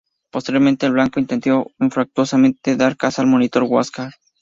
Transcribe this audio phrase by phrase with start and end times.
[0.31, 4.15] Posteriormente, el "Blanco", intentó infructuosamente dar caza al monitor "Huáscar".